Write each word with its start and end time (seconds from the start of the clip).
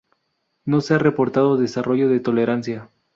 No 0.65 0.81
se 0.81 0.95
ha 0.95 0.97
reportado 0.97 1.57
desarrollo 1.57 2.09
de 2.09 2.19
tolerancia. 2.19 2.89